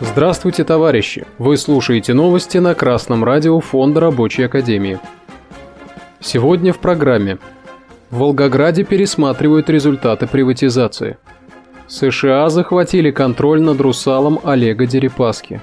[0.00, 1.26] Здравствуйте, товарищи!
[1.38, 5.00] Вы слушаете новости на Красном радио Фонда Рабочей Академии.
[6.20, 7.38] Сегодня в программе.
[8.10, 11.18] В Волгограде пересматривают результаты приватизации.
[11.88, 15.60] США захватили контроль над русалом Олега Дерипаски.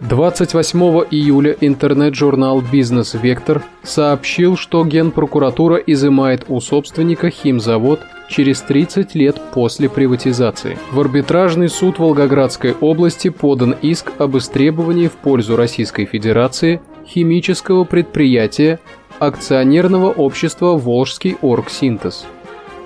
[0.00, 0.80] 28
[1.10, 9.88] июля интернет-журнал «Бизнес Вектор» сообщил, что Генпрокуратура изымает у собственника химзавод через 30 лет после
[9.88, 10.78] приватизации.
[10.92, 18.78] В арбитражный суд Волгоградской области подан иск об истребовании в пользу Российской Федерации химического предприятия
[19.18, 22.24] акционерного общества «Волжский оргсинтез».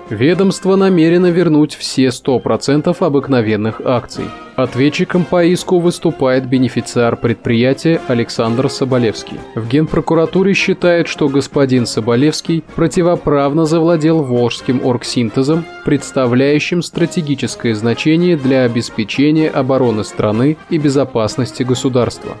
[0.09, 4.25] Ведомство намерено вернуть все 100% обыкновенных акций.
[4.55, 9.39] Ответчиком по иску выступает бенефициар предприятия Александр Соболевский.
[9.55, 19.49] В Генпрокуратуре считают, что господин Соболевский противоправно завладел волжским оргсинтезом, представляющим стратегическое значение для обеспечения
[19.49, 22.37] обороны страны и безопасности государства.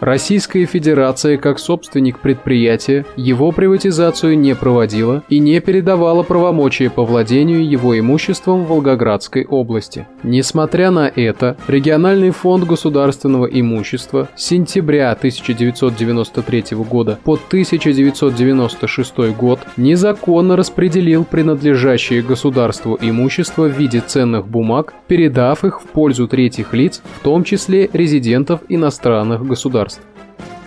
[0.00, 7.68] Российская Федерация, как собственник предприятия, его приватизацию не проводила и не передавала правомочия по владению
[7.68, 10.06] его имуществом в Волгоградской области.
[10.22, 20.54] Несмотря на это, региональный фонд государственного имущества с сентября 1993 года по 1996 год незаконно
[20.54, 27.24] распределил принадлежащее государству имущество в виде ценных бумаг, передав их в пользу третьих лиц, в
[27.24, 29.87] том числе резидентов иностранных государств.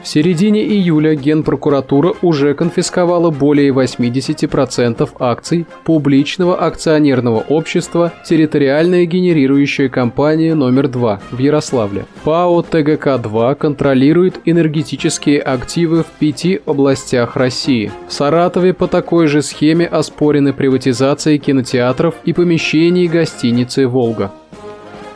[0.03, 10.55] В середине июля Генпрокуратура уже конфисковала более 80% акций публичного акционерного общества «Территориальная генерирующая компания
[10.55, 12.05] номер 2» в Ярославле.
[12.23, 17.91] ПАО ТГК-2 контролирует энергетические активы в пяти областях России.
[18.07, 24.31] В Саратове по такой же схеме оспорены приватизации кинотеатров и помещений гостиницы «Волга».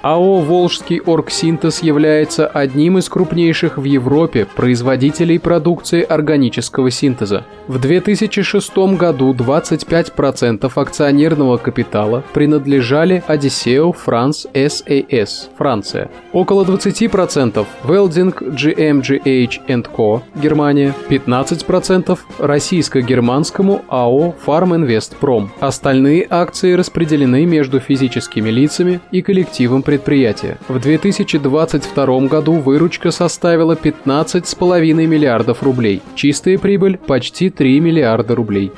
[0.06, 7.44] АО «Волжский оргсинтез» является одним из крупнейших в Европе производителей продукции органического синтеза.
[7.68, 16.12] В 2006 году 25% акционерного капитала принадлежали Одиссео France SAS, Франция.
[16.34, 20.94] Около 20% Welding GmbH Co, Германия.
[21.10, 25.48] 15% российско-германскому АО Farminvestprom.
[25.60, 30.58] Остальные акции распределены между физическими лицами и коллективом предприятий предприятия.
[30.68, 36.02] В 2022 году выручка составила 15,5 миллиардов рублей.
[36.16, 38.72] Чистая прибыль– почти 3 миллиарда рублей.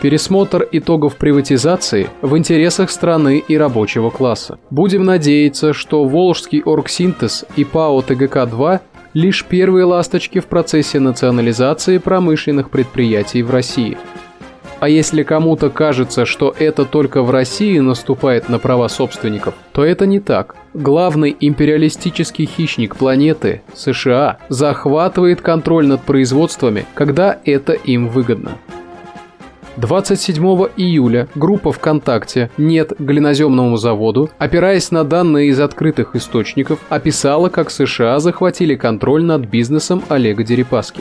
[0.00, 4.58] Пересмотр итогов приватизации в интересах страны и рабочего класса.
[4.70, 8.80] Будем надеяться, что Волжский оргсинтез и ПАО ТГК-2
[9.14, 13.98] лишь первые ласточки в процессе национализации промышленных предприятий в России–
[14.80, 20.06] а если кому-то кажется, что это только в России наступает на права собственников, то это
[20.06, 20.56] не так.
[20.74, 28.52] Главный империалистический хищник планеты, США, захватывает контроль над производствами, когда это им выгодно.
[29.76, 30.42] 27
[30.76, 38.18] июля группа ВКонтакте «Нет глиноземному заводу», опираясь на данные из открытых источников, описала, как США
[38.18, 41.00] захватили контроль над бизнесом Олега Дерипаски.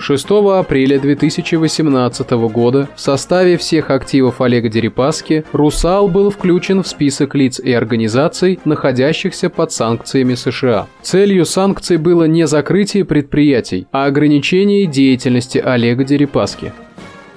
[0.00, 7.34] 6 апреля 2018 года в составе всех активов Олега Дерипаски «Русал» был включен в список
[7.34, 10.86] лиц и организаций, находящихся под санкциями США.
[11.02, 16.72] Целью санкций было не закрытие предприятий, а ограничение деятельности Олега Дерипаски.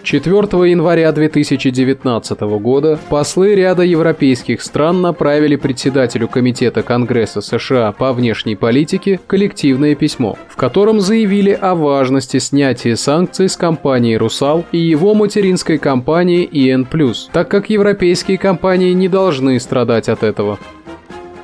[0.03, 8.58] 4 января 2019 года послы ряда европейских стран направили председателю Комитета Конгресса США по внешней
[8.58, 15.14] политике коллективное письмо, в котором заявили о важности снятия санкций с компании «Русал» и его
[15.14, 16.86] материнской компании «En+»,
[17.31, 20.59] так как европейские компании не должны страдать от этого.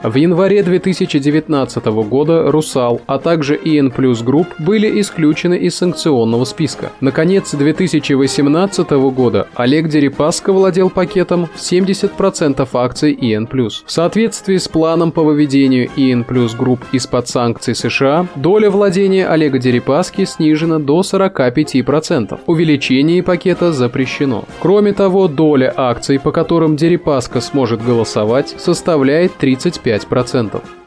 [0.01, 6.93] В январе 2019 года «Русал», а также En+ Group были исключены из санкционного списка.
[7.01, 13.83] На конец 2018 года Олег Дерипаска владел пакетом в 70% акций ИН Плюс.
[13.85, 20.23] В соответствии с планом по выведению En+ Group из-под санкций США, доля владения Олега Дерипаски
[20.23, 22.39] снижена до 45%.
[22.45, 24.45] Увеличение пакета запрещено.
[24.61, 29.88] Кроме того, доля акций, по которым Дерипаска сможет голосовать, составляет 35%.
[29.97, 30.78] 5%.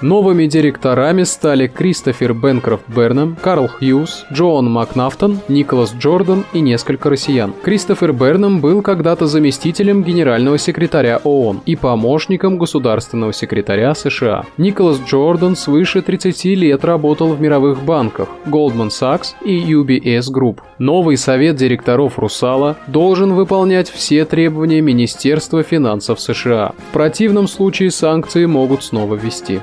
[0.00, 7.52] Новыми директорами стали Кристофер Бенкрофт Бернам, Карл Хьюз, Джоан Макнафтон, Николас Джордан и несколько россиян.
[7.64, 14.44] Кристофер Бернам был когда-то заместителем генерального секретаря ООН и помощником государственного секретаря США.
[14.56, 20.60] Николас Джордан свыше 30 лет работал в мировых банках Goldman Sachs и UBS Group.
[20.78, 26.72] Новый совет директоров «Русала» должен выполнять все требования Министерства финансов США.
[26.90, 29.60] В противном случае санкции могут снова ввести.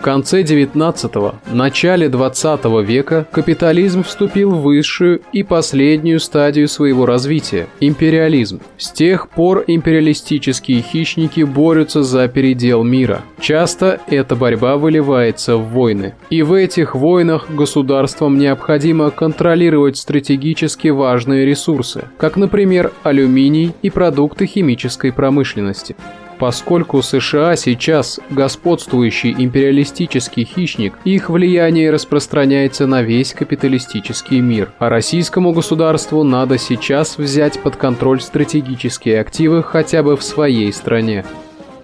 [0.00, 7.66] В конце 19-го, начале 20 века капитализм вступил в высшую и последнюю стадию своего развития–
[7.80, 8.62] империализм.
[8.78, 13.20] С тех пор империалистические хищники борются за передел мира.
[13.40, 16.14] Часто эта борьба выливается в войны.
[16.30, 24.46] И в этих войнах государствам необходимо контролировать стратегически важные ресурсы, как, например, алюминий и продукты
[24.46, 25.94] химической промышленности.
[26.40, 35.52] Поскольку США сейчас господствующий империалистический хищник, их влияние распространяется на весь капиталистический мир, а российскому
[35.52, 41.26] государству надо сейчас взять под контроль стратегические активы хотя бы в своей стране.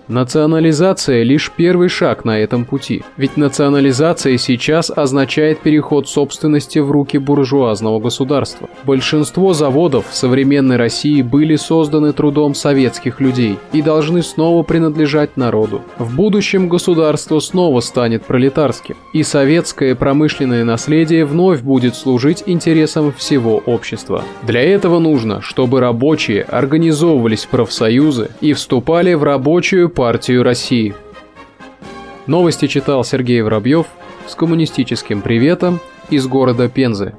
[0.08, 3.02] Национализация– лишь первый шаг на этом пути.
[3.16, 8.68] Ведь национализация сейчас означает переход собственности в руки буржуазного государства.
[8.84, 15.82] Большинство заводов в современной России были созданы трудом советских людей и должны снова принадлежать народу.
[15.98, 23.56] В будущем государство снова станет пролетарским, и советское промышленное наследие вновь будет служить интересам всего
[23.66, 24.22] общества.
[24.44, 30.94] Для этого нужно, чтобы рабочие организовывались в профсоюзы и вступали в рабочую партию России.
[32.26, 33.87] Новости читал Сергей Воробьев
[34.28, 37.14] с коммунистическим приветом из города Пензы.